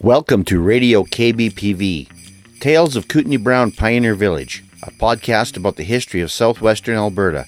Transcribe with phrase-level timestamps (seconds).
[0.00, 2.08] Welcome to Radio KBPV,
[2.60, 7.46] Tales of Kootenai Brown Pioneer Village, a podcast about the history of southwestern Alberta,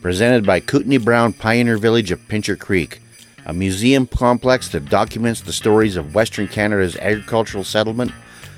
[0.00, 3.00] presented by Kootenai Brown Pioneer Village of Pincher Creek,
[3.46, 8.10] a museum complex that documents the stories of Western Canada's agricultural settlement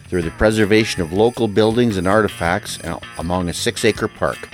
[0.09, 2.79] through the preservation of local buildings and artifacts
[3.19, 4.49] among a six acre park.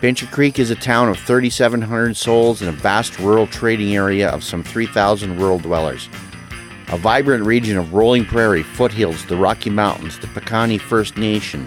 [0.00, 4.44] Pincher Creek is a town of 3,700 souls in a vast rural trading area of
[4.44, 6.08] some 3,000 rural dwellers.
[6.92, 11.66] A vibrant region of rolling prairie, foothills, the Rocky Mountains, the Piikani First Nation,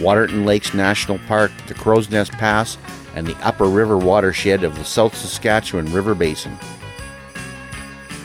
[0.00, 2.76] Waterton Lakes National Park, the Crowsnest Pass,
[3.14, 6.58] and the upper river watershed of the South Saskatchewan River Basin.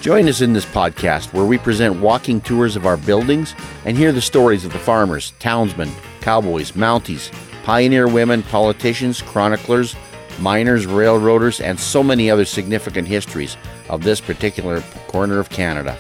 [0.02, 3.54] Join us in this podcast where we present walking tours of our buildings
[3.85, 7.31] and hear the stories of the farmers, townsmen, cowboys, mounties,
[7.63, 9.95] pioneer women, politicians, chroniclers,
[10.40, 13.55] miners, railroaders, and so many other significant histories
[13.88, 15.95] of this particular corner of Canada.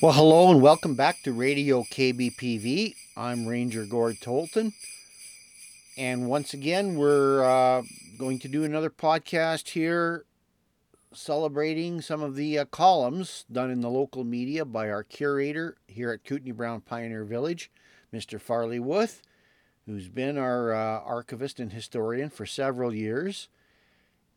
[0.00, 2.94] Well, hello and welcome back to Radio KBPV.
[3.16, 4.72] I'm Ranger Gord Tolton.
[5.96, 7.82] And once again, we're uh,
[8.16, 10.24] going to do another podcast here
[11.12, 16.12] celebrating some of the uh, columns done in the local media by our curator here
[16.12, 17.68] at Kootenai Brown Pioneer Village,
[18.14, 18.40] Mr.
[18.40, 19.20] Farley Wuth,
[19.84, 23.48] who's been our uh, archivist and historian for several years.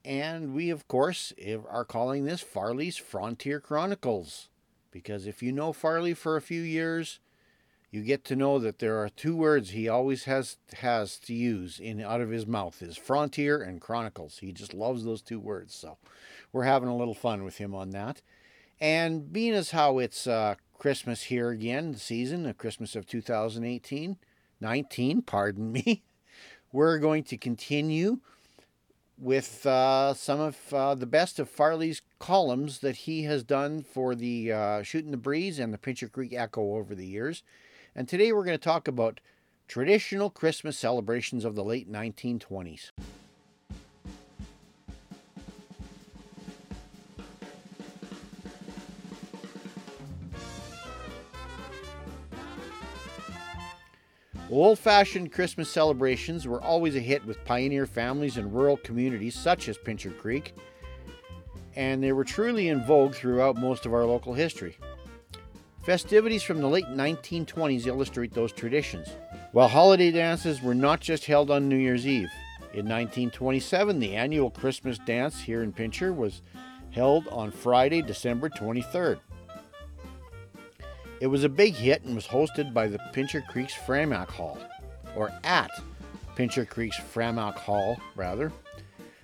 [0.03, 1.33] And we, of course,
[1.69, 4.47] are calling this Farley's Frontier Chronicles.
[4.91, 7.19] Because if you know Farley for a few years,
[7.91, 11.79] you get to know that there are two words he always has has to use
[11.79, 14.39] in out of his mouth is frontier and chronicles.
[14.39, 15.75] He just loves those two words.
[15.75, 15.97] So
[16.53, 18.21] we're having a little fun with him on that.
[18.79, 24.17] And being as how it's uh, Christmas here again, the season, the Christmas of 2018,
[24.59, 26.03] 19, pardon me,
[26.71, 28.19] we're going to continue
[29.21, 34.15] with uh, some of uh, the best of Farley's columns that he has done for
[34.15, 37.43] the uh, Shooting the Breeze and the Pincher Creek Echo over the years.
[37.95, 39.21] And today we're going to talk about
[39.67, 42.89] traditional Christmas celebrations of the late 1920s.
[54.51, 59.69] Old fashioned Christmas celebrations were always a hit with pioneer families in rural communities such
[59.69, 60.53] as Pincher Creek,
[61.77, 64.77] and they were truly in vogue throughout most of our local history.
[65.83, 69.07] Festivities from the late 1920s illustrate those traditions,
[69.53, 72.29] while holiday dances were not just held on New Year's Eve.
[72.73, 76.41] In 1927, the annual Christmas dance here in Pincher was
[76.91, 79.21] held on Friday, December 23rd.
[81.21, 84.57] It was a big hit and was hosted by the Pincher Creek's Framack Hall,
[85.15, 85.69] or at
[86.35, 88.51] Pincher Creek's Framack Hall, rather.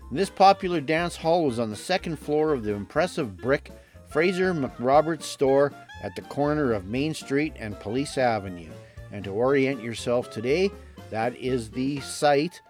[0.10, 3.72] And this popular dance hall was on the second floor of the impressive brick
[4.10, 8.70] Fraser McRoberts store at the corner of Main Street and Police Avenue.
[9.12, 10.70] And to orient yourself today,
[11.10, 12.62] that is the site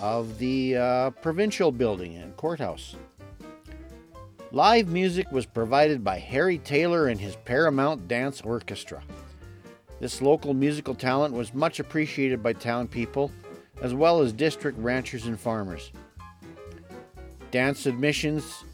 [0.00, 2.96] of the uh, provincial building and courthouse.
[4.52, 9.00] Live music was provided by Harry Taylor and his Paramount Dance Orchestra.
[10.00, 13.30] This local musical talent was much appreciated by town people,
[13.80, 15.92] as well as district ranchers and farmers.
[17.52, 18.64] Dance admissions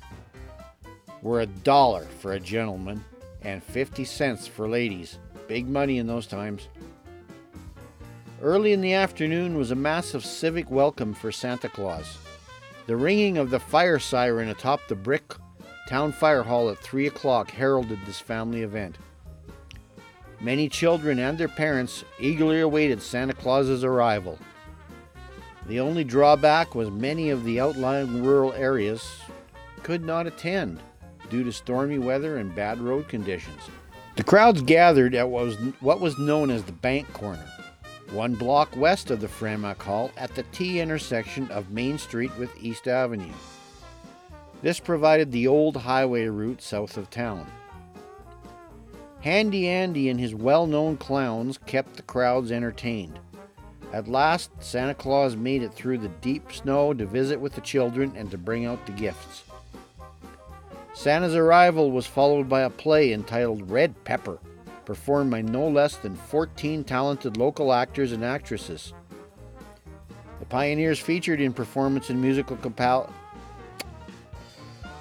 [1.21, 3.05] were a dollar for a gentleman
[3.43, 5.19] and 50 cents for ladies.
[5.47, 6.69] Big money in those times.
[8.41, 12.17] Early in the afternoon was a massive civic welcome for Santa Claus.
[12.87, 15.35] The ringing of the fire siren atop the brick
[15.87, 18.97] town fire hall at 3 o'clock heralded this family event.
[20.41, 24.39] Many children and their parents eagerly awaited Santa Claus's arrival.
[25.67, 29.21] The only drawback was many of the outlying rural areas
[29.83, 30.81] could not attend
[31.31, 33.61] due to stormy weather and bad road conditions.
[34.17, 37.47] The crowds gathered at what was, what was known as the Bank Corner,
[38.11, 42.51] one block west of the Framack Hall at the T intersection of Main Street with
[42.63, 43.33] East Avenue.
[44.63, 47.47] This provided the old highway route south of town.
[49.21, 53.19] Handy Andy and his well known clowns kept the crowds entertained.
[53.93, 58.13] At last, Santa Claus made it through the deep snow to visit with the children
[58.17, 59.45] and to bring out the gifts.
[60.95, 64.39] Santa's arrival was followed by a play entitled Red Pepper,
[64.85, 68.93] performed by no less than 14 talented local actors and actresses.
[70.41, 73.11] The pioneers featured in performance and musical compa-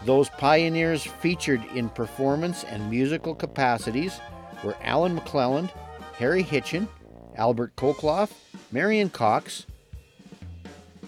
[0.05, 4.19] those pioneers featured in performance and musical capacities
[4.63, 5.71] were Alan McClelland,
[6.17, 6.87] Harry Hitchin,
[7.35, 8.31] Albert Kokloff,
[8.71, 9.65] Marion Cox,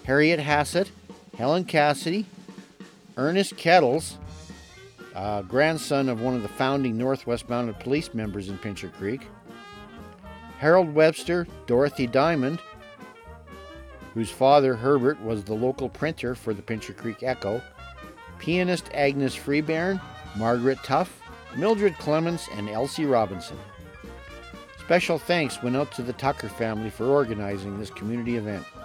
[0.03, 0.91] Harriet Hassett,
[1.37, 2.25] Helen Cassidy,
[3.15, 4.17] Ernest Kettles,
[5.15, 9.27] uh, grandson of one of the founding Northwest Mounted Police members in Pincher Creek,
[10.59, 12.59] Harold Webster, Dorothy Diamond,
[14.13, 17.61] whose father, Herbert, was the local printer for the Pincher Creek Echo,
[18.39, 20.01] pianist Agnes Freebairn,
[20.35, 21.21] Margaret Tuff,
[21.55, 23.57] Mildred Clements, and Elsie Robinson.
[24.79, 28.65] Special thanks went out to the Tucker family for organizing this community event.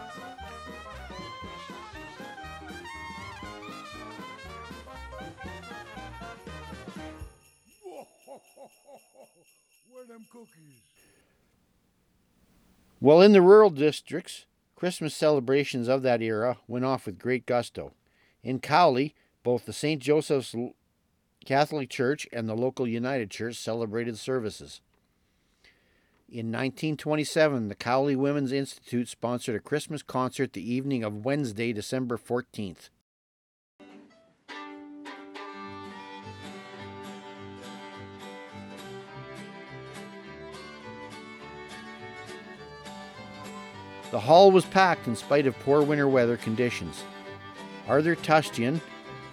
[13.01, 14.47] Well, in the rural districts,
[14.77, 17.93] Christmas celebrations of that era went off with great gusto.
[18.45, 20.01] In Cowley, both the St.
[20.01, 20.55] Joseph's
[21.45, 24.81] Catholic Church and the local United Church celebrated services.
[26.29, 32.17] In 1927, the Cowley Women's Institute sponsored a Christmas concert the evening of Wednesday, December
[32.17, 32.89] 14th.
[44.11, 47.03] The hall was packed in spite of poor winter weather conditions.
[47.89, 48.81] Arthur Tustian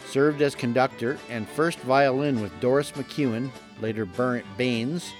[0.09, 3.51] served as conductor and first violin with Doris McEwen,
[3.81, 4.07] later
[4.57, 5.13] Baines,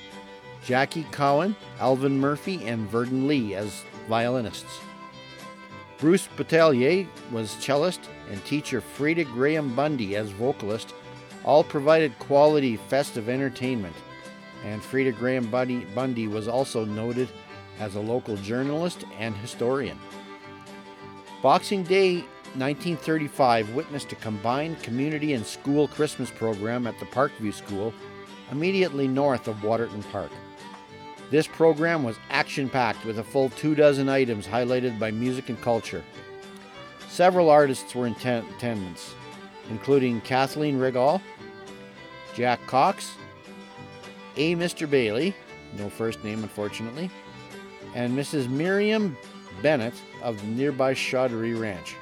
[0.65, 4.80] Jackie Cowan, Alvin Murphy, and Verdon Lee as violinists.
[6.00, 8.01] Bruce Battelier was cellist
[8.31, 10.94] and teacher Freda Graham Bundy as vocalist
[11.44, 13.95] all provided quality festive entertainment.
[14.65, 17.30] And Freda Graham Bundy, Bundy was also noted
[17.80, 19.97] as a local journalist and historian.
[21.42, 22.25] Boxing Day
[22.56, 27.94] 1935 witnessed a combined community and school Christmas program at the Parkview School
[28.51, 30.31] immediately north of Waterton Park.
[31.30, 35.62] This program was action packed with a full two dozen items highlighted by music and
[35.62, 36.04] culture.
[37.07, 39.13] Several artists were in attendance,
[39.69, 41.22] including Kathleen Riggall,
[42.34, 43.13] Jack Cox,
[44.38, 44.56] A.
[44.56, 44.90] Mr.
[44.90, 45.36] Bailey,
[45.78, 47.12] no first name unfortunately,
[47.94, 48.50] and Mrs.
[48.50, 49.16] Miriam
[49.62, 49.94] Bennett
[50.24, 51.95] of the nearby Chaudry Ranch.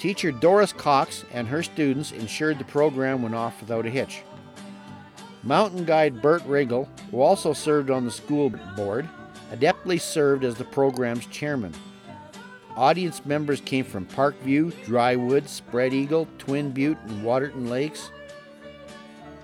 [0.00, 4.22] Teacher Doris Cox and her students ensured the program went off without a hitch.
[5.42, 9.06] Mountain guide Bert Riggall, who also served on the school board,
[9.52, 11.74] adeptly served as the program's chairman.
[12.76, 18.10] Audience members came from Parkview, Drywood, Spread Eagle, Twin Butte, and Waterton Lakes,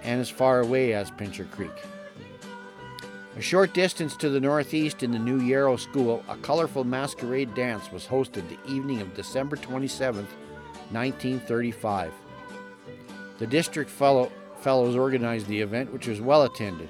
[0.04, 1.84] and as far away as Pincher Creek.
[3.36, 7.92] A short distance to the northeast in the new Yarrow School, a colorful masquerade dance
[7.92, 10.26] was hosted the evening of December 27,
[10.90, 12.12] 1935.
[13.38, 14.30] The district fellow,
[14.60, 16.88] fellows organized the event, which was well attended.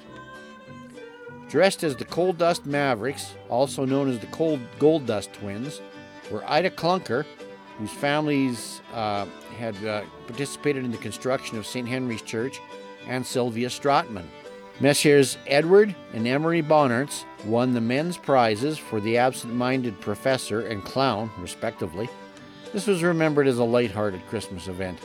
[1.49, 5.81] Dressed as the Coal Dust Mavericks, also known as the Cold Gold Dust Twins,
[6.29, 7.25] were Ida Clunker,
[7.77, 9.25] whose families uh,
[9.57, 11.87] had uh, participated in the construction of St.
[11.87, 12.59] Henry's Church,
[13.07, 14.25] and Sylvia Stratman.
[14.79, 20.83] Messieurs Edward and Emery Bonnarts won the men's prizes for the absent minded professor and
[20.83, 22.09] clown, respectively.
[22.73, 24.99] This was remembered as a light-hearted Christmas event.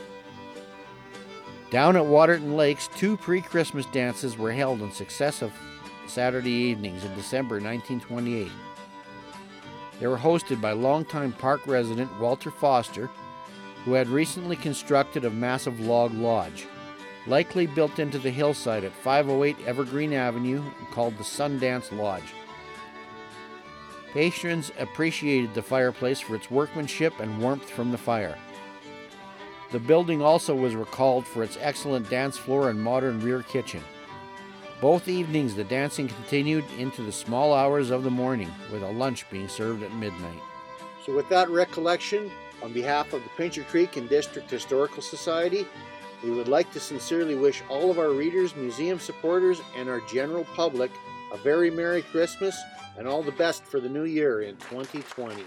[1.71, 5.53] Down at Waterton Lakes, two pre Christmas dances were held on successive
[6.07, 8.51] Saturday evenings in December 1928.
[9.99, 13.09] They were hosted by longtime park resident Walter Foster,
[13.85, 16.67] who had recently constructed a massive log lodge
[17.27, 22.33] likely built into the hillside at 508 Evergreen Avenue and called the Sundance Lodge.
[24.13, 28.37] Patrons appreciated the fireplace for its workmanship and warmth from the fire.
[29.71, 33.81] The building also was recalled for its excellent dance floor and modern rear kitchen.
[34.79, 39.27] Both evenings, the dancing continued into the small hours of the morning, with a lunch
[39.31, 40.41] being served at midnight.
[41.05, 42.29] So, with that recollection,
[42.61, 45.65] on behalf of the Pincher Creek and District Historical Society,
[46.23, 50.45] we would like to sincerely wish all of our readers, museum supporters, and our general
[50.53, 50.91] public
[51.33, 52.61] a very Merry Christmas
[52.97, 55.43] and all the best for the new year in 2020.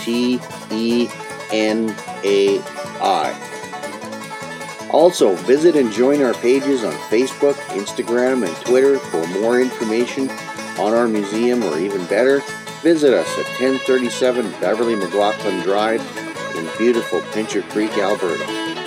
[0.00, 0.40] T
[0.72, 1.08] E
[1.52, 2.60] N A
[3.00, 4.88] I.
[4.92, 10.30] Also, visit and join our pages on Facebook, Instagram, and Twitter for more information
[10.78, 12.40] on our museum, or even better,
[12.82, 16.00] visit us at 1037 Beverly McLaughlin Drive
[16.56, 18.77] in beautiful Pincher Creek, Alberta.